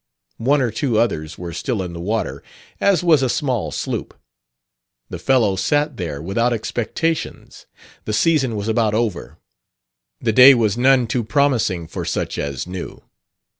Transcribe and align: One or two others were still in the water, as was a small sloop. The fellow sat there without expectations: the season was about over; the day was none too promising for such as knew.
One 0.39 0.63
or 0.63 0.71
two 0.71 0.97
others 0.97 1.37
were 1.37 1.53
still 1.53 1.83
in 1.83 1.93
the 1.93 1.99
water, 2.01 2.41
as 2.79 3.03
was 3.03 3.21
a 3.21 3.29
small 3.29 3.69
sloop. 3.71 4.17
The 5.11 5.19
fellow 5.19 5.55
sat 5.55 5.97
there 5.97 6.19
without 6.23 6.53
expectations: 6.53 7.67
the 8.05 8.13
season 8.13 8.55
was 8.55 8.67
about 8.67 8.95
over; 8.95 9.37
the 10.19 10.33
day 10.33 10.55
was 10.55 10.75
none 10.75 11.05
too 11.05 11.23
promising 11.23 11.85
for 11.85 12.03
such 12.03 12.39
as 12.39 12.65
knew. 12.65 13.03